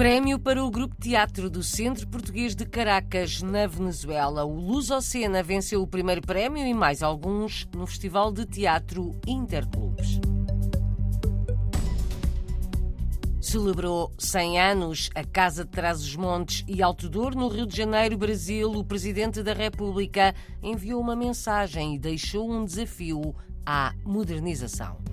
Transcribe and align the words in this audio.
Prémio 0.00 0.38
para 0.38 0.64
o 0.64 0.70
Grupo 0.70 0.96
Teatro 0.98 1.50
do 1.50 1.62
Centro 1.62 2.08
Português 2.08 2.54
de 2.54 2.64
Caracas, 2.64 3.42
na 3.42 3.66
Venezuela. 3.66 4.46
O 4.46 4.54
Lusocena 4.58 5.42
venceu 5.42 5.82
o 5.82 5.86
primeiro 5.86 6.22
prémio 6.22 6.66
e 6.66 6.72
mais 6.72 7.02
alguns 7.02 7.68
no 7.76 7.86
Festival 7.86 8.32
de 8.32 8.46
Teatro 8.46 9.14
Interclubes. 9.26 10.18
Celebrou 13.42 14.10
100 14.16 14.58
anos 14.58 15.10
a 15.14 15.22
Casa 15.22 15.66
de 15.66 15.70
Trás-os-Montes 15.70 16.64
e 16.66 16.82
Alto 16.82 17.06
Douro, 17.06 17.38
no 17.38 17.48
Rio 17.48 17.66
de 17.66 17.76
Janeiro, 17.76 18.16
Brasil. 18.16 18.72
O 18.72 18.82
Presidente 18.82 19.42
da 19.42 19.52
República 19.52 20.34
enviou 20.62 20.98
uma 20.98 21.14
mensagem 21.14 21.96
e 21.96 21.98
deixou 21.98 22.50
um 22.50 22.64
desafio 22.64 23.34
à 23.66 23.92
modernização. 24.02 25.09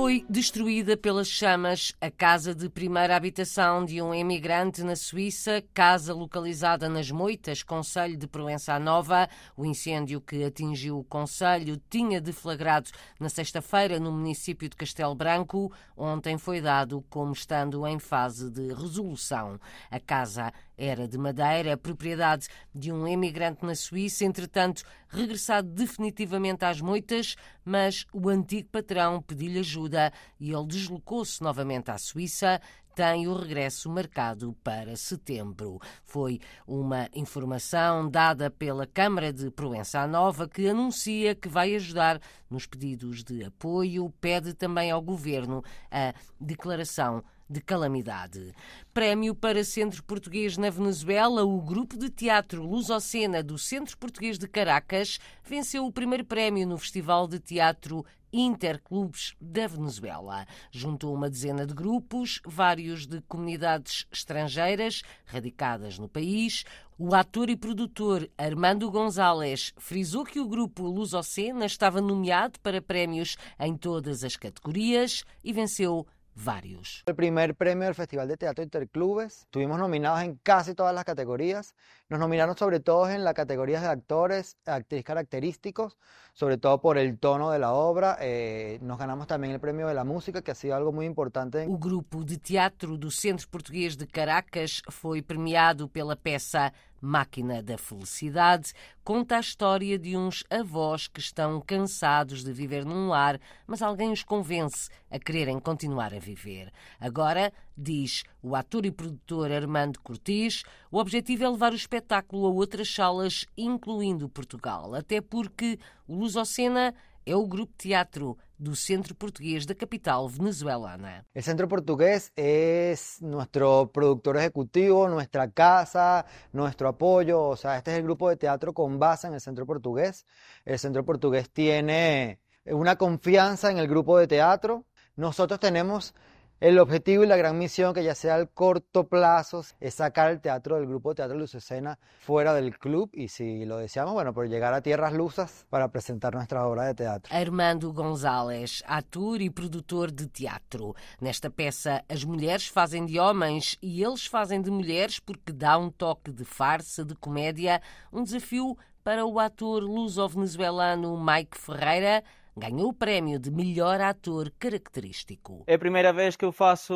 Foi 0.00 0.24
destruída 0.30 0.96
pelas 0.96 1.28
chamas 1.28 1.92
a 2.00 2.10
casa 2.10 2.54
de 2.54 2.70
primeira 2.70 3.14
habitação 3.14 3.84
de 3.84 4.00
um 4.00 4.14
emigrante 4.14 4.82
na 4.82 4.96
Suíça, 4.96 5.62
casa 5.74 6.14
localizada 6.14 6.88
nas 6.88 7.10
Moitas, 7.10 7.62
Conselho 7.62 8.16
de 8.16 8.26
Proença 8.26 8.78
Nova. 8.78 9.28
O 9.54 9.62
incêndio 9.62 10.18
que 10.18 10.42
atingiu 10.42 11.00
o 11.00 11.04
Conselho 11.04 11.78
tinha 11.90 12.18
deflagrado 12.18 12.88
na 13.20 13.28
sexta-feira 13.28 14.00
no 14.00 14.10
município 14.10 14.70
de 14.70 14.74
Castelo 14.74 15.14
Branco. 15.14 15.70
Ontem 15.94 16.38
foi 16.38 16.62
dado 16.62 17.04
como 17.10 17.34
estando 17.34 17.86
em 17.86 17.98
fase 17.98 18.50
de 18.50 18.72
resolução. 18.72 19.60
A 19.90 20.00
casa 20.00 20.50
era 20.78 21.06
de 21.06 21.18
madeira, 21.18 21.76
propriedade 21.76 22.48
de 22.74 22.90
um 22.90 23.06
emigrante 23.06 23.66
na 23.66 23.74
Suíça, 23.74 24.24
entretanto 24.24 24.82
regressado 25.10 25.68
definitivamente 25.68 26.64
às 26.64 26.80
moitas, 26.80 27.36
mas 27.64 28.06
o 28.12 28.28
antigo 28.28 28.68
patrão 28.70 29.20
pediu-lhe 29.20 29.58
ajuda 29.58 30.12
e 30.38 30.52
ele 30.52 30.66
deslocou-se 30.66 31.42
novamente 31.42 31.90
à 31.90 31.98
Suíça 31.98 32.60
tem 32.94 33.26
o 33.28 33.34
regresso 33.34 33.88
marcado 33.88 34.54
para 34.62 34.96
setembro. 34.96 35.78
Foi 36.04 36.40
uma 36.66 37.08
informação 37.14 38.08
dada 38.08 38.50
pela 38.50 38.86
Câmara 38.86 39.32
de 39.32 39.50
Proença 39.50 40.06
Nova 40.06 40.48
que 40.48 40.68
anuncia 40.68 41.34
que 41.34 41.48
vai 41.48 41.74
ajudar 41.74 42.20
nos 42.50 42.66
pedidos 42.66 43.22
de 43.24 43.44
apoio, 43.44 44.12
pede 44.20 44.52
também 44.52 44.90
ao 44.90 45.00
governo 45.00 45.62
a 45.90 46.12
declaração 46.38 47.24
de 47.50 47.60
calamidade. 47.60 48.54
Prémio 48.94 49.34
para 49.34 49.64
Centro 49.64 50.04
Português 50.04 50.56
na 50.56 50.70
Venezuela, 50.70 51.44
o 51.44 51.60
grupo 51.60 51.98
de 51.98 52.08
teatro 52.08 52.62
Lusocena 52.62 53.42
do 53.42 53.58
Centro 53.58 53.98
Português 53.98 54.38
de 54.38 54.46
Caracas 54.46 55.18
venceu 55.42 55.84
o 55.84 55.92
primeiro 55.92 56.24
prémio 56.24 56.64
no 56.64 56.78
Festival 56.78 57.26
de 57.26 57.40
Teatro 57.40 58.06
Interclubes 58.32 59.34
da 59.40 59.66
Venezuela. 59.66 60.46
Juntou 60.70 61.12
uma 61.12 61.28
dezena 61.28 61.66
de 61.66 61.74
grupos, 61.74 62.40
vários 62.46 63.04
de 63.04 63.20
comunidades 63.22 64.06
estrangeiras 64.12 65.02
radicadas 65.24 65.98
no 65.98 66.08
país. 66.08 66.64
O 66.96 67.12
ator 67.14 67.50
e 67.50 67.56
produtor 67.56 68.30
Armando 68.38 68.88
Gonzalez 68.88 69.72
frisou 69.76 70.24
que 70.24 70.38
o 70.38 70.46
grupo 70.46 70.84
Lusocena 70.84 71.66
estava 71.66 72.00
nomeado 72.00 72.60
para 72.60 72.80
prémios 72.80 73.36
em 73.58 73.76
todas 73.76 74.22
as 74.22 74.36
categorias 74.36 75.24
e 75.42 75.52
venceu 75.52 76.06
varios. 76.34 77.02
El 77.06 77.14
primer 77.14 77.54
premio 77.54 77.84
del 77.84 77.94
Festival 77.94 78.28
de 78.28 78.36
Teatro 78.36 78.62
Interclubes. 78.62 79.42
Estuvimos 79.42 79.78
nominados 79.78 80.22
en 80.22 80.36
casi 80.36 80.74
todas 80.74 80.94
las 80.94 81.04
categorías. 81.04 81.74
Nos 82.08 82.18
nominaron 82.18 82.56
sobre 82.56 82.80
todo 82.80 83.08
en 83.08 83.24
las 83.24 83.34
categorías 83.34 83.82
de 83.82 83.88
actores, 83.88 84.56
actriz 84.66 85.04
característicos, 85.04 85.96
sobre 86.32 86.58
todo 86.58 86.80
por 86.80 86.98
el 86.98 87.18
tono 87.18 87.50
de 87.50 87.58
la 87.58 87.72
obra. 87.72 88.16
Eh, 88.20 88.78
nos 88.82 88.98
ganamos 88.98 89.26
también 89.26 89.52
el 89.52 89.60
premio 89.60 89.86
de 89.86 89.94
la 89.94 90.04
música, 90.04 90.42
que 90.42 90.50
ha 90.50 90.54
sido 90.54 90.74
algo 90.74 90.92
muy 90.92 91.06
importante. 91.06 91.66
O 91.68 91.78
grupo 91.78 92.24
de 92.24 92.38
teatro 92.38 92.96
do 92.96 93.10
Centro 93.10 93.48
Português 93.48 93.96
de 93.96 94.06
Caracas 94.06 94.82
foi 94.90 95.22
premiado 95.22 95.88
pela 95.88 96.16
peça 96.16 96.72
Máquina 97.00 97.62
da 97.62 97.78
Felicidade 97.78 98.72
conta 99.02 99.36
a 99.36 99.40
história 99.40 99.98
de 99.98 100.16
uns 100.16 100.44
avós 100.50 101.08
que 101.08 101.20
estão 101.20 101.60
cansados 101.60 102.44
de 102.44 102.52
viver 102.52 102.84
num 102.84 103.08
lar, 103.08 103.40
mas 103.66 103.82
alguém 103.82 104.12
os 104.12 104.22
convence 104.22 104.90
a 105.10 105.18
quererem 105.18 105.58
continuar 105.58 106.14
a 106.14 106.18
viver. 106.18 106.70
Agora, 107.00 107.52
diz 107.76 108.22
o 108.42 108.54
ator 108.54 108.84
e 108.84 108.90
produtor 108.90 109.50
Armando 109.50 110.00
Cortis, 110.00 110.62
o 110.90 110.98
objetivo 110.98 111.44
é 111.44 111.48
levar 111.48 111.72
o 111.72 111.76
espetáculo 111.76 112.46
a 112.46 112.50
outras 112.50 112.92
salas, 112.92 113.46
incluindo 113.56 114.28
Portugal, 114.28 114.94
até 114.94 115.20
porque 115.20 115.78
o 116.06 116.14
Lusocena 116.14 116.94
é 117.26 117.34
o 117.34 117.46
grupo 117.46 117.72
teatro 117.76 118.36
do 118.58 118.76
Centro 118.76 119.14
Portugués 119.14 119.64
da 119.64 119.74
capital 119.74 120.28
venezuelana. 120.28 121.24
El 121.34 121.42
Centro 121.42 121.66
Portugués 121.66 122.30
es 122.36 123.16
nuestro 123.22 123.90
productor 123.90 124.36
ejecutivo, 124.36 125.08
nuestra 125.08 125.50
casa, 125.50 126.26
nuestro 126.52 126.88
apoyo. 126.88 127.42
O 127.42 127.56
sea, 127.56 127.78
este 127.78 127.92
es 127.92 127.98
el 127.98 128.04
grupo 128.04 128.28
de 128.28 128.36
teatro 128.36 128.74
con 128.74 128.98
base 128.98 129.28
en 129.28 129.34
el 129.34 129.40
Centro 129.40 129.64
Portugués. 129.64 130.26
El 130.64 130.78
Centro 130.78 131.04
Portugués 131.04 131.50
tiene 131.50 132.38
una 132.66 132.96
confianza 132.96 133.70
en 133.70 133.78
el 133.78 133.88
grupo 133.88 134.18
de 134.18 134.26
teatro. 134.26 134.84
Nosotros 135.16 135.58
tenemos 135.58 136.14
el 136.60 136.78
objetivo 136.78 137.24
y 137.24 137.26
la 137.26 137.36
gran 137.36 137.58
misión, 137.58 137.94
que 137.94 138.04
ya 138.04 138.14
sea 138.14 138.34
al 138.34 138.50
corto 138.50 139.08
plazo, 139.08 139.64
es 139.80 139.94
sacar 139.94 140.30
el 140.30 140.40
teatro 140.40 140.76
del 140.76 140.86
grupo 140.86 141.14
Teatro 141.14 141.38
Luz 141.38 141.54
Escena 141.54 141.98
fuera 142.20 142.52
del 142.52 142.78
club 142.78 143.08
y 143.14 143.28
si 143.28 143.64
lo 143.64 143.78
deseamos, 143.78 144.12
bueno, 144.12 144.34
por 144.34 144.46
llegar 144.46 144.74
a 144.74 144.82
tierras 144.82 145.14
lusas 145.14 145.66
para 145.70 145.88
presentar 145.88 146.34
nuestra 146.34 146.66
obra 146.66 146.84
de 146.84 146.94
teatro. 146.94 147.34
Armando 147.34 147.92
González, 147.92 148.84
ator 148.86 149.40
e 149.40 149.50
produtor 149.50 150.12
de 150.12 150.26
teatro. 150.26 150.94
Nesta 151.18 151.48
peça, 151.48 152.04
as 152.08 152.24
mulheres 152.24 152.66
fazem 152.66 153.06
de 153.06 153.18
homens 153.18 153.78
e 153.80 154.02
eles 154.04 154.26
fazem 154.26 154.60
de 154.60 154.70
mulheres 154.70 155.18
porque 155.18 155.52
dá 155.52 155.78
um 155.78 155.90
toque 155.90 156.30
de 156.30 156.44
farsa, 156.44 157.04
de 157.04 157.14
comédia, 157.14 157.80
um 158.12 158.22
desafio 158.22 158.76
para 159.02 159.24
o 159.24 159.38
ator 159.40 159.82
luso-venezuelano 159.82 161.18
Mike 161.18 161.58
Ferreira, 161.58 162.22
ganhou 162.56 162.88
o 162.88 162.94
prémio 162.94 163.38
de 163.38 163.50
melhor 163.50 164.00
ator 164.00 164.50
característico. 164.58 165.64
É 165.66 165.74
a 165.74 165.78
primeira 165.78 166.12
vez 166.12 166.36
que 166.36 166.44
eu 166.44 166.52
faço 166.52 166.94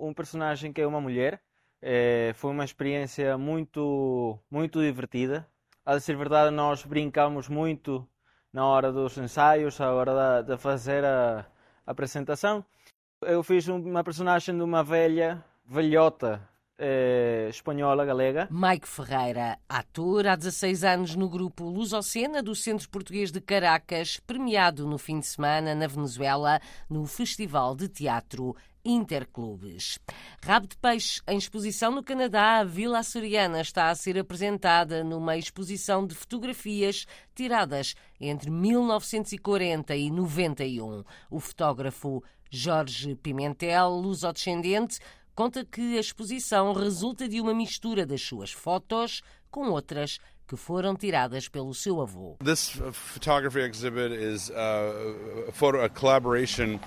um 0.00 0.12
personagem 0.12 0.72
que 0.72 0.80
é 0.80 0.86
uma 0.86 1.00
mulher. 1.00 1.40
É, 1.80 2.32
foi 2.34 2.50
uma 2.50 2.64
experiência 2.64 3.36
muito, 3.36 4.38
muito 4.50 4.80
divertida. 4.80 5.46
A 5.84 5.96
dizer 5.96 6.16
verdade, 6.16 6.54
nós 6.54 6.84
brincamos 6.84 7.48
muito 7.48 8.08
na 8.52 8.66
hora 8.66 8.90
dos 8.90 9.16
ensaios, 9.18 9.78
na 9.78 9.92
hora 9.92 10.42
de, 10.42 10.52
de 10.52 10.58
fazer 10.58 11.04
a, 11.04 11.46
a 11.86 11.90
apresentação. 11.90 12.64
Eu 13.22 13.42
fiz 13.42 13.68
uma 13.68 14.02
personagem 14.02 14.56
de 14.56 14.62
uma 14.62 14.82
velha, 14.82 15.44
velhota, 15.64 16.46
eh, 16.78 17.48
espanhola, 17.50 18.04
galega. 18.04 18.48
Mike 18.50 18.86
Ferreira, 18.86 19.58
ator, 19.68 20.26
há 20.26 20.36
16 20.36 20.84
anos 20.84 21.16
no 21.16 21.28
grupo 21.28 21.64
Lusocena 21.64 22.42
do 22.42 22.54
Centro 22.54 22.88
Português 22.88 23.32
de 23.32 23.40
Caracas, 23.40 24.20
premiado 24.26 24.86
no 24.86 24.98
fim 24.98 25.20
de 25.20 25.26
semana 25.26 25.74
na 25.74 25.86
Venezuela 25.86 26.60
no 26.88 27.06
Festival 27.06 27.74
de 27.74 27.88
Teatro 27.88 28.54
Interclubes. 28.84 29.98
Rabo 30.44 30.68
de 30.68 30.76
Peixe, 30.76 31.20
em 31.26 31.38
exposição 31.38 31.90
no 31.90 32.04
Canadá, 32.04 32.58
a 32.58 32.64
Vila 32.64 33.00
Açoriana 33.00 33.60
está 33.60 33.90
a 33.90 33.94
ser 33.94 34.16
apresentada 34.16 35.02
numa 35.02 35.36
exposição 35.36 36.06
de 36.06 36.14
fotografias 36.14 37.04
tiradas 37.34 37.94
entre 38.20 38.48
1940 38.48 39.96
e 39.96 40.08
91. 40.08 41.02
O 41.28 41.40
fotógrafo 41.40 42.22
Jorge 42.48 43.16
Pimentel, 43.16 43.90
lusodescendente, 43.90 45.00
conta 45.36 45.66
que 45.66 45.98
a 45.98 46.00
exposição 46.00 46.72
resulta 46.72 47.28
de 47.28 47.42
uma 47.42 47.52
mistura 47.52 48.06
das 48.06 48.22
suas 48.22 48.50
fotos 48.50 49.20
com 49.50 49.68
outras 49.68 50.18
que 50.48 50.56
foram 50.56 50.96
tiradas 50.96 51.46
pelo 51.46 51.74
seu 51.74 52.00
avô. 52.00 52.36
This 52.42 52.70
photography 52.92 53.60
exhibit 53.60 54.14
is 54.14 54.50
a, 54.50 55.52
photo, 55.52 55.82
a 55.82 55.90
collaboration 55.90 56.80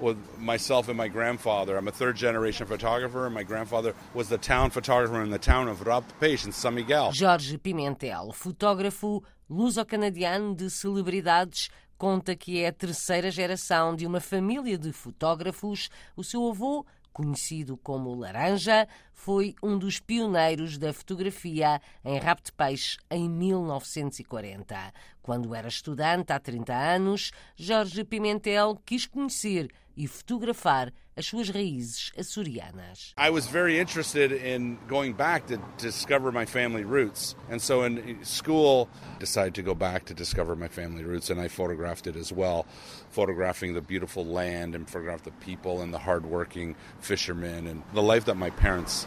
with 0.00 0.16
myself 0.38 0.88
and 0.88 0.96
my 0.96 1.08
grandfather. 1.08 1.76
I'm 1.76 1.88
a 1.88 1.92
third 1.92 2.16
generation 2.16 2.66
photographer. 2.66 3.28
My 3.28 3.42
grandfather 3.42 3.94
was 4.14 4.28
the 4.28 4.38
town 4.38 4.70
photographer 4.70 5.24
in 5.24 5.30
the 5.30 5.38
town 5.38 5.68
of 5.68 5.82
Rapapeixe, 5.82 6.46
in 6.46 6.52
São 6.52 6.72
Miguel. 6.72 7.10
Jorge 7.12 7.58
Pimentel, 7.58 8.32
fotógrafo 8.32 9.24
luso-canadiano 9.48 10.54
de 10.54 10.70
celebridades, 10.70 11.70
conta 11.98 12.36
que 12.36 12.60
é 12.60 12.68
a 12.68 12.72
terceira 12.72 13.30
geração 13.30 13.96
de 13.96 14.06
uma 14.06 14.20
família 14.20 14.76
de 14.78 14.92
fotógrafos. 14.92 15.88
O 16.14 16.22
seu 16.22 16.46
avô 16.48 16.84
conhecido 17.16 17.78
como 17.78 18.14
Laranja, 18.14 18.86
foi 19.14 19.54
um 19.62 19.78
dos 19.78 19.98
pioneiros 19.98 20.76
da 20.76 20.92
fotografia 20.92 21.80
em 22.04 22.18
Rabo 22.18 22.42
de 22.44 22.52
Peixe 22.52 22.98
em 23.10 23.26
1940. 23.26 24.92
Quando 25.22 25.54
era 25.54 25.66
estudante 25.66 26.30
há 26.34 26.38
30 26.38 26.74
anos, 26.74 27.32
Jorge 27.56 28.04
Pimentel 28.04 28.78
quis 28.84 29.06
conhecer 29.06 29.72
e 29.96 30.06
fotografar 30.06 30.92
as 31.16 31.26
suas 31.26 31.48
raízes 31.48 32.12
açorianas. 32.16 33.14
I 33.16 33.30
was 33.30 33.46
very 33.46 33.78
interested 33.78 34.30
in 34.30 34.78
going 34.86 35.14
back 35.14 35.46
to 35.46 35.58
discover 35.78 36.30
my 36.30 36.44
family 36.44 36.84
roots. 36.84 37.34
And 37.48 37.60
so 37.60 37.84
in 37.84 38.22
school 38.22 38.88
decided 39.18 39.54
to 39.54 39.62
go 39.62 39.74
back 39.74 40.04
to 40.06 40.14
discover 40.14 40.54
my 40.54 40.68
family 40.68 41.04
roots 41.04 41.30
and 41.30 41.40
I 41.40 41.48
photographed 41.48 42.06
it 42.06 42.16
as 42.16 42.32
well, 42.32 42.66
photographing 43.10 43.72
the 43.72 43.80
beautiful 43.80 44.26
land 44.26 44.74
and 44.74 44.88
photographed 44.88 45.24
the 45.24 45.30
people 45.30 45.80
and 45.80 45.94
the 45.94 46.74
fishermen 47.00 47.66
and 47.66 47.82
the 47.94 48.02
life 48.02 48.26
that 48.26 48.36
my 48.36 48.50
parents. 48.50 49.06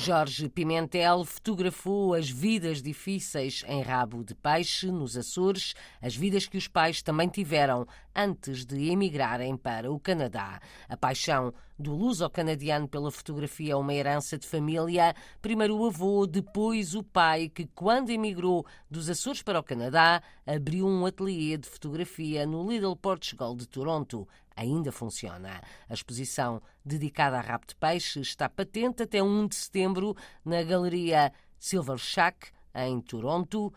Jorge 0.00 0.48
Pimentel 0.48 1.24
fotografou 1.26 2.14
as 2.14 2.30
vidas 2.30 2.80
difíceis 2.80 3.62
em 3.68 3.82
Rabo 3.82 4.24
de 4.24 4.34
Peixe, 4.34 4.90
nos 4.90 5.14
Açores, 5.14 5.74
as 6.00 6.16
vidas 6.16 6.46
que 6.46 6.56
os 6.56 6.66
pais 6.66 7.02
também 7.02 7.28
tiveram 7.28 7.86
antes 8.16 8.64
de 8.64 8.90
emigrarem 8.90 9.54
para 9.56 9.92
o 9.92 10.00
Canadá. 10.00 10.58
A 10.88 10.96
paixão 10.96 11.52
do 11.78 11.94
luso-canadiano 11.94 12.88
pela 12.88 13.10
fotografia 13.10 13.72
é 13.72 13.76
uma 13.76 13.92
herança 13.92 14.38
de 14.38 14.46
família. 14.46 15.14
Primeiro 15.40 15.76
o 15.76 15.86
avô, 15.86 16.26
depois 16.26 16.94
o 16.94 17.02
pai, 17.02 17.48
que 17.48 17.66
quando 17.74 18.10
emigrou 18.10 18.64
dos 18.90 19.10
Açores 19.10 19.42
para 19.42 19.60
o 19.60 19.62
Canadá, 19.62 20.22
abriu 20.46 20.86
um 20.86 21.04
ateliê 21.04 21.58
de 21.58 21.68
fotografia 21.68 22.46
no 22.46 22.70
Little 22.70 22.96
Portugal 22.96 23.54
de 23.54 23.66
Toronto 23.66 24.26
ainda 24.56 24.92
funciona. 24.92 25.60
A 25.88 25.94
exposição 25.94 26.60
dedicada 26.84 27.38
a 27.38 27.40
rabo 27.40 27.66
de 27.66 27.74
peixe 27.76 28.20
está 28.20 28.48
patente 28.48 29.02
até 29.02 29.22
1 29.22 29.48
de 29.48 29.54
setembro 29.54 30.16
na 30.44 30.62
Galeria 30.62 31.32
Silver 31.58 31.98
Shack, 31.98 32.50
em 32.74 33.00
Toronto. 33.00 33.72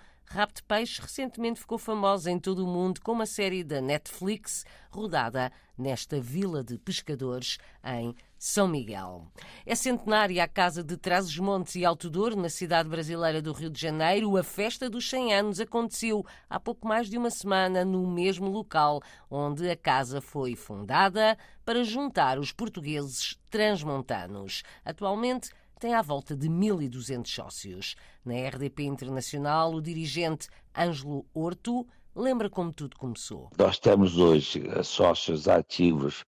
De 0.53 0.63
Peixe 0.63 1.01
recentemente 1.01 1.59
ficou 1.59 1.77
famosa 1.77 2.29
em 2.29 2.39
todo 2.39 2.65
o 2.65 2.67
mundo 2.67 2.99
com 3.01 3.13
uma 3.13 3.25
série 3.25 3.63
da 3.63 3.79
Netflix 3.79 4.65
rodada 4.89 5.51
nesta 5.77 6.19
vila 6.19 6.63
de 6.63 6.77
pescadores 6.77 7.57
em 7.83 8.13
São 8.37 8.67
Miguel. 8.67 9.27
É 9.65 9.75
centenária 9.75 10.43
a 10.43 10.47
Casa 10.47 10.83
de 10.83 10.97
Trás-os-Montes 10.97 11.75
e 11.75 11.85
Alto 11.85 12.09
Douro, 12.09 12.35
na 12.35 12.49
cidade 12.49 12.89
brasileira 12.89 13.41
do 13.41 13.53
Rio 13.53 13.69
de 13.69 13.79
Janeiro. 13.79 14.35
A 14.35 14.43
festa 14.43 14.89
dos 14.89 15.09
100 15.09 15.33
anos 15.33 15.59
aconteceu 15.59 16.25
há 16.49 16.59
pouco 16.59 16.87
mais 16.87 17.09
de 17.09 17.17
uma 17.17 17.29
semana 17.29 17.85
no 17.85 18.05
mesmo 18.05 18.49
local 18.49 19.01
onde 19.29 19.69
a 19.69 19.75
casa 19.75 20.19
foi 20.19 20.55
fundada 20.55 21.37
para 21.63 21.83
juntar 21.83 22.39
os 22.39 22.51
portugueses 22.51 23.37
transmontanos. 23.49 24.63
Atualmente, 24.83 25.51
tem 25.79 25.93
à 25.93 26.01
volta 26.01 26.35
de 26.35 26.49
1.200 26.49 27.27
sócios. 27.27 27.95
Na 28.23 28.33
RDP 28.47 28.83
Internacional, 28.83 29.73
o 29.73 29.81
dirigente 29.81 30.47
Ângelo 30.75 31.25
Horto 31.33 31.85
lembra 32.15 32.49
como 32.49 32.71
tudo 32.71 32.97
começou. 32.97 33.49
Nós 33.57 33.77
temos 33.77 34.17
hoje 34.17 34.63
sócios 34.83 35.47
ativos, 35.47 36.23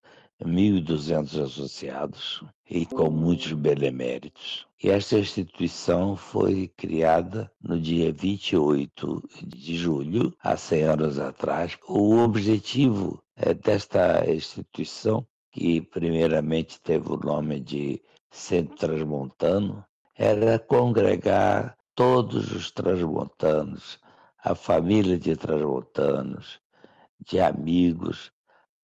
1.200 0.44 1.44
associados 1.44 2.44
e 2.68 2.84
com 2.84 3.10
muitos 3.10 3.52
beneméritos. 3.52 4.66
E 4.82 4.90
esta 4.90 5.18
instituição 5.18 6.16
foi 6.16 6.70
criada 6.76 7.50
no 7.62 7.80
dia 7.80 8.12
28 8.12 9.22
de 9.46 9.76
julho, 9.76 10.34
há 10.42 10.56
100 10.56 10.82
anos 10.82 11.18
atrás. 11.18 11.78
O 11.88 12.18
objetivo 12.18 13.22
é 13.36 13.54
desta 13.54 14.30
instituição, 14.30 15.26
que 15.50 15.80
primeiramente 15.80 16.78
teve 16.80 17.10
o 17.10 17.16
nome 17.16 17.60
de 17.60 18.02
Centro 18.36 18.76
Transmontano, 18.76 19.82
era 20.14 20.58
congregar 20.58 21.74
todos 21.94 22.52
os 22.52 22.70
transmontanos, 22.70 23.98
a 24.44 24.54
família 24.54 25.18
de 25.18 25.34
transmontanos, 25.34 26.60
de 27.18 27.40
amigos, 27.40 28.30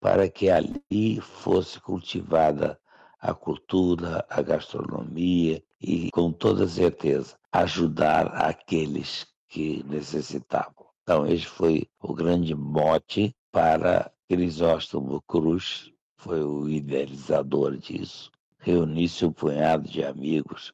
para 0.00 0.26
que 0.28 0.48
ali 0.48 1.20
fosse 1.20 1.78
cultivada 1.78 2.80
a 3.20 3.34
cultura, 3.34 4.26
a 4.30 4.40
gastronomia 4.40 5.62
e, 5.78 6.10
com 6.10 6.32
toda 6.32 6.66
certeza, 6.66 7.36
ajudar 7.52 8.28
aqueles 8.28 9.26
que 9.48 9.84
necessitavam. 9.84 10.86
Então, 11.02 11.26
esse 11.26 11.46
foi 11.46 11.86
o 12.00 12.14
grande 12.14 12.54
mote 12.54 13.36
para 13.52 14.10
Crisóstomo 14.26 15.20
Cruz, 15.22 15.92
foi 16.16 16.42
o 16.42 16.68
idealizador 16.70 17.76
disso 17.76 18.31
reunisse 18.62 19.24
um 19.24 19.32
punhado 19.32 19.88
de 19.88 20.04
amigos, 20.04 20.72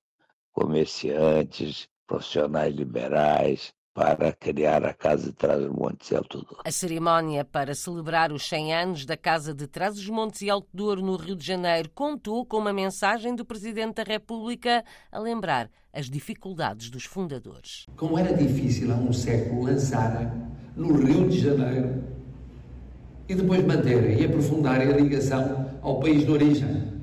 comerciantes, 0.52 1.88
profissionais 2.06 2.75
liberais, 2.75 3.73
para 3.94 4.32
criar 4.32 4.85
a 4.85 4.94
Casa 4.94 5.26
de 5.26 5.32
Trás-os-Montes 5.32 6.11
e 6.12 6.14
Alto 6.14 6.38
Douro. 6.38 6.62
A 6.64 6.70
cerimónia 6.70 7.44
para 7.44 7.75
celebrar 7.75 8.31
os 8.31 8.46
100 8.49 8.75
anos 8.75 9.05
da 9.05 9.17
Casa 9.17 9.52
de 9.52 9.67
Trás-os-Montes 9.67 10.43
e 10.43 10.50
Alto 10.50 10.69
Douro 10.73 11.02
no 11.02 11.17
Rio 11.17 11.35
de 11.35 11.44
Janeiro 11.44 11.90
contou 11.93 12.46
com 12.46 12.58
uma 12.58 12.73
mensagem 12.73 13.35
do 13.35 13.44
Presidente 13.44 13.96
da 13.96 14.05
República 14.05 14.84
a 15.11 15.19
lembrar 15.19 15.69
as 15.93 16.08
dificuldades 16.08 16.91
dos 16.91 17.05
fundadores. 17.05 17.87
Como 17.96 18.17
era 18.17 18.32
difícil 18.37 18.93
há 18.93 18.96
um 18.96 19.12
século 19.12 19.64
lançar 19.64 20.32
no 20.76 20.94
Rio 20.94 21.29
de 21.29 21.41
Janeiro 21.41 22.05
e 23.29 23.34
depois 23.34 23.64
manter 23.67 24.17
e 24.17 24.25
aprofundar 24.25 24.81
a 24.81 24.84
ligação 24.84 25.76
ao 25.82 25.99
país 25.99 26.25
de 26.25 26.31
origem 26.31 26.97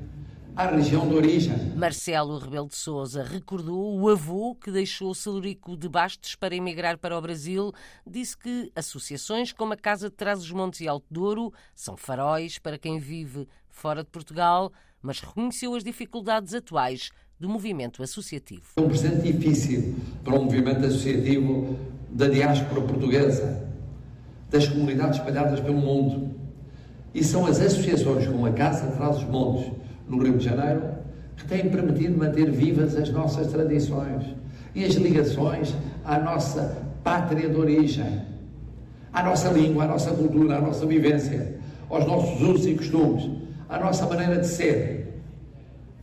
à 0.56 0.66
região 0.68 1.06
de 1.06 1.14
origem. 1.14 1.54
Marcelo 1.76 2.38
Rebelo 2.38 2.66
de 2.66 2.76
Sousa 2.76 3.22
recordou 3.22 4.00
o 4.00 4.08
avô 4.08 4.54
que 4.54 4.70
deixou 4.72 5.14
Celurico 5.14 5.76
de 5.76 5.86
Bastos 5.86 6.34
para 6.34 6.56
emigrar 6.56 6.96
para 6.96 7.16
o 7.16 7.20
Brasil. 7.20 7.72
Disse 8.06 8.38
que 8.38 8.72
associações 8.74 9.52
como 9.52 9.74
a 9.74 9.76
Casa 9.76 10.08
de 10.08 10.16
Trás-os-Montes 10.16 10.80
e 10.80 10.88
Alto 10.88 11.06
Douro 11.10 11.52
são 11.74 11.94
faróis 11.94 12.58
para 12.58 12.78
quem 12.78 12.98
vive 12.98 13.46
fora 13.68 14.02
de 14.02 14.08
Portugal, 14.08 14.72
mas 15.02 15.20
reconheceu 15.20 15.74
as 15.74 15.84
dificuldades 15.84 16.54
atuais 16.54 17.10
do 17.38 17.50
movimento 17.50 18.02
associativo. 18.02 18.64
É 18.76 18.80
um 18.80 18.88
presente 18.88 19.30
difícil 19.30 19.94
para 20.24 20.36
o 20.36 20.42
movimento 20.42 20.86
associativo 20.86 21.78
da 22.08 22.28
diáspora 22.28 22.80
portuguesa, 22.80 23.70
das 24.48 24.66
comunidades 24.66 25.18
espalhadas 25.18 25.60
pelo 25.60 25.76
mundo. 25.76 26.34
E 27.12 27.22
são 27.22 27.44
as 27.44 27.60
associações 27.60 28.26
como 28.26 28.46
a 28.46 28.52
Casa 28.52 28.88
de 28.88 28.96
Trás-os-Montes 28.96 29.85
no 30.08 30.22
Rio 30.22 30.38
de 30.38 30.44
Janeiro, 30.44 30.82
que 31.36 31.44
têm 31.46 31.68
permitido 31.68 32.18
manter 32.18 32.50
vivas 32.50 32.96
as 32.96 33.10
nossas 33.10 33.48
tradições 33.48 34.24
e 34.74 34.84
as 34.84 34.94
ligações 34.94 35.74
à 36.04 36.18
nossa 36.18 36.78
pátria 37.02 37.48
de 37.48 37.56
origem, 37.56 38.22
à 39.12 39.22
nossa 39.22 39.50
língua, 39.50 39.84
à 39.84 39.86
nossa 39.86 40.10
cultura, 40.10 40.56
à 40.56 40.60
nossa 40.60 40.86
vivência, 40.86 41.56
aos 41.88 42.06
nossos 42.06 42.40
usos 42.40 42.66
e 42.66 42.74
costumes, 42.74 43.30
à 43.68 43.78
nossa 43.78 44.06
maneira 44.06 44.38
de 44.38 44.46
ser. 44.46 45.20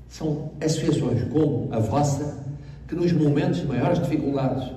São 0.08 0.52
associações 0.62 1.24
como 1.32 1.70
a 1.72 1.80
vossa 1.80 2.44
que, 2.88 2.96
nos 2.96 3.12
momentos 3.12 3.62
de 3.62 3.68
maiores 3.68 4.00
dificuldades 4.00 4.72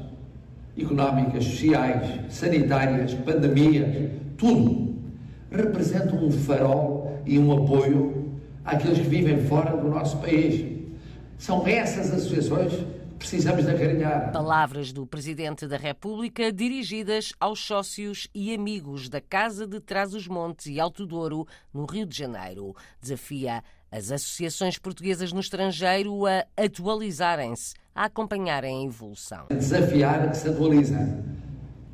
económicas, 0.79 1.45
sociais, 1.45 2.21
sanitárias, 2.29 3.15
pandemias, 3.15 4.11
tudo, 4.37 4.95
representam 5.51 6.25
um 6.25 6.31
farol 6.31 7.21
e 7.25 7.39
um 7.39 7.53
apoio 7.53 8.16
àqueles 8.67 8.99
que 8.99 9.05
vivem 9.05 9.47
fora 9.47 9.77
do 9.77 9.89
nosso 9.89 10.19
país. 10.19 10.77
São 11.39 11.67
essas 11.67 12.13
associações 12.13 12.73
que 12.73 13.19
precisamos 13.19 13.65
de 13.65 13.71
acarinhar. 13.71 14.33
Palavras 14.33 14.93
do 14.93 15.07
Presidente 15.07 15.67
da 15.67 15.77
República 15.77 16.53
dirigidas 16.53 17.33
aos 17.39 17.61
sócios 17.65 18.27
e 18.35 18.53
amigos 18.53 19.09
da 19.09 19.21
Casa 19.21 19.67
de 19.67 19.81
Trás-os-Montes 19.81 20.67
e 20.67 20.81
Alto 20.81 21.07
Douro, 21.07 21.47
no 21.73 21.87
Rio 21.87 22.05
de 22.05 22.19
Janeiro. 22.19 22.75
Desafia 23.01 23.63
as 23.91 24.11
associações 24.11 24.79
portuguesas 24.79 25.33
no 25.33 25.41
estrangeiro 25.41 26.27
a 26.27 26.45
atualizarem-se, 26.57 27.75
a 27.95 28.07
acompanharem 28.07 28.83
a 28.83 28.87
evolução. 28.87 29.47
Desafiar 29.49 30.31
que 30.31 30.37
se 30.37 30.49
atualizem, 30.49 31.25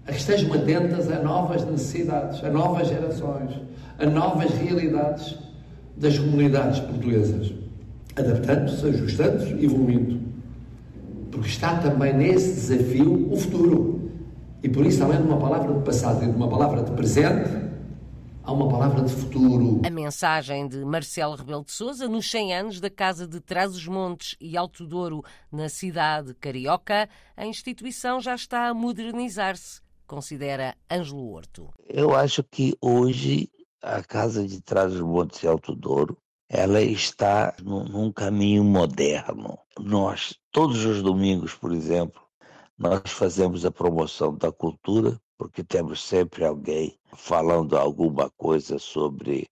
a 0.07 0.11
que 0.11 0.19
estejam 0.19 0.53
atentas 0.55 1.11
a 1.11 1.21
novas 1.23 1.65
necessidades, 1.65 2.43
a 2.43 2.51
novas 2.51 2.89
gerações, 2.89 3.61
a 3.99 4.07
novas 4.07 4.51
realidades 4.53 5.37
das 5.97 6.19
comunidades 6.19 6.81
portuguesas, 6.81 7.53
adaptando-se, 8.17 8.87
ajustando-se, 8.87 9.53
evoluindo. 9.65 10.21
Porque 11.31 11.49
está 11.49 11.79
também 11.79 12.13
nesse 12.13 12.55
desafio 12.55 13.33
o 13.33 13.37
futuro. 13.37 14.11
E 14.63 14.69
por 14.69 14.87
isso, 14.87 15.03
além 15.03 15.19
de 15.19 15.27
uma 15.27 15.39
palavra 15.39 15.73
de 15.73 15.85
passado 15.85 16.23
e 16.23 16.27
de 16.27 16.37
uma 16.37 16.49
palavra 16.49 16.83
de 16.83 16.93
presente, 16.93 17.51
há 18.43 18.53
uma 18.53 18.69
palavra 18.69 19.03
de 19.03 19.13
futuro. 19.13 19.81
A 19.85 19.91
mensagem 19.91 20.69
de 20.69 20.85
Marcelo 20.85 21.35
Rebelo 21.35 21.65
de 21.65 21.73
Sousa 21.73 22.09
nos 22.09 22.31
100 22.31 22.55
anos 22.55 22.81
da 22.81 22.91
Casa 22.91 23.27
de 23.27 23.41
Trás-os-Montes 23.41 24.37
e 24.41 24.57
Alto 24.57 24.87
Douro, 24.87 25.25
na 25.51 25.69
cidade 25.69 26.35
carioca, 26.35 27.09
a 27.37 27.47
instituição 27.47 28.21
já 28.21 28.35
está 28.35 28.69
a 28.69 28.75
modernizar-se, 28.75 29.81
considera 30.07 30.75
Ângelo 30.91 31.31
Horto. 31.31 31.71
Eu 31.89 32.15
acho 32.15 32.45
que 32.45 32.77
hoje 32.81 33.49
a 33.83 34.03
Casa 34.03 34.47
de 34.47 34.61
Trás 34.61 34.93
dos 34.93 35.03
Montes 35.03 35.43
e 35.43 35.47
Alto 35.47 35.75
Douro, 35.75 36.17
ela 36.49 36.81
está 36.81 37.55
num, 37.63 37.85
num 37.85 38.13
caminho 38.13 38.63
moderno. 38.63 39.59
Nós, 39.79 40.39
todos 40.51 40.85
os 40.85 41.03
domingos, 41.03 41.55
por 41.55 41.73
exemplo, 41.73 42.23
nós 42.79 43.11
fazemos 43.11 43.65
a 43.65 43.71
promoção 43.71 44.35
da 44.37 44.53
cultura, 44.53 45.21
porque 45.37 45.65
temos 45.65 46.03
sempre 46.03 46.45
alguém 46.45 46.97
falando 47.15 47.77
alguma 47.77 48.31
coisa 48.37 48.79
sobre 48.79 49.49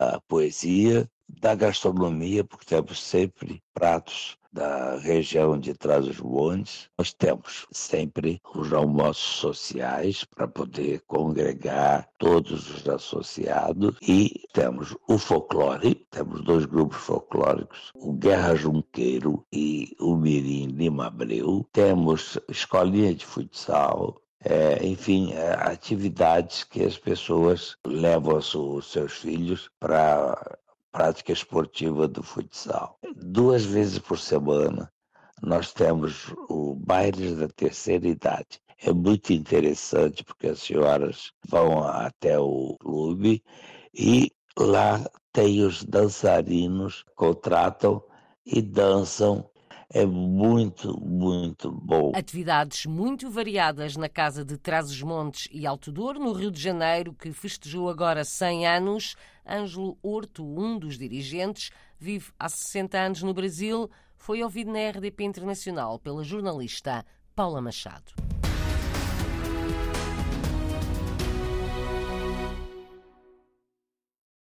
a 0.00 0.20
poesia, 0.28 1.10
da 1.28 1.54
gastronomia, 1.54 2.44
porque 2.44 2.66
temos 2.66 3.02
sempre 3.02 3.62
pratos 3.74 4.36
da 4.56 4.96
região 4.96 5.58
de 5.58 5.74
Trás-os-Montes. 5.74 6.88
Nós 6.96 7.12
temos 7.12 7.66
sempre 7.70 8.40
os 8.54 8.72
almoços 8.72 9.38
sociais 9.38 10.24
para 10.24 10.48
poder 10.48 11.02
congregar 11.06 12.08
todos 12.18 12.70
os 12.74 12.88
associados 12.88 13.96
e 14.00 14.46
temos 14.54 14.96
o 15.06 15.18
folclore, 15.18 16.06
temos 16.10 16.42
dois 16.42 16.64
grupos 16.64 16.96
folclóricos, 16.96 17.92
o 17.94 18.14
Guerra 18.14 18.54
Junqueiro 18.54 19.44
e 19.52 19.94
o 20.00 20.16
Mirim 20.16 20.68
Lima 20.68 21.08
Abreu. 21.08 21.68
Temos 21.70 22.38
escolinha 22.48 23.14
de 23.14 23.26
futsal, 23.26 24.22
é, 24.42 24.86
enfim, 24.86 25.32
é, 25.34 25.52
atividades 25.52 26.64
que 26.64 26.82
as 26.82 26.96
pessoas 26.96 27.76
levam 27.86 28.38
os 28.38 28.90
seus 28.90 29.12
filhos 29.18 29.68
para 29.78 30.58
prática 30.96 31.30
esportiva 31.30 32.08
do 32.08 32.22
futsal. 32.22 32.98
Duas 33.14 33.66
vezes 33.66 33.98
por 33.98 34.18
semana 34.18 34.90
nós 35.42 35.70
temos 35.70 36.32
o 36.48 36.74
baile 36.74 37.34
da 37.34 37.48
terceira 37.48 38.08
idade. 38.08 38.62
É 38.82 38.90
muito 38.94 39.30
interessante 39.34 40.24
porque 40.24 40.46
as 40.46 40.62
senhoras 40.62 41.32
vão 41.46 41.84
até 41.84 42.38
o 42.38 42.78
clube 42.80 43.44
e 43.92 44.32
lá 44.58 45.04
tem 45.34 45.62
os 45.62 45.84
dançarinos, 45.84 47.04
contratam 47.14 48.02
e 48.46 48.62
dançam 48.62 49.50
é 49.92 50.04
muito, 50.04 51.00
muito 51.00 51.70
bom. 51.70 52.12
Atividades 52.14 52.86
muito 52.86 53.30
variadas 53.30 53.96
na 53.96 54.08
Casa 54.08 54.44
de 54.44 54.56
Trás-os-Montes 54.58 55.48
e 55.52 55.66
Alto 55.66 55.92
Douro, 55.92 56.18
no 56.18 56.32
Rio 56.32 56.50
de 56.50 56.60
Janeiro, 56.60 57.14
que 57.14 57.32
festejou 57.32 57.88
agora 57.88 58.24
100 58.24 58.66
anos. 58.66 59.16
Ângelo 59.48 59.96
Horto, 60.02 60.44
um 60.44 60.78
dos 60.78 60.98
dirigentes, 60.98 61.70
vive 61.98 62.30
há 62.38 62.48
60 62.48 62.98
anos 62.98 63.22
no 63.22 63.32
Brasil, 63.32 63.88
foi 64.16 64.42
ouvido 64.42 64.72
na 64.72 64.90
RDP 64.90 65.24
Internacional 65.24 65.98
pela 66.00 66.24
jornalista 66.24 67.04
Paula 67.34 67.60
Machado. 67.60 68.35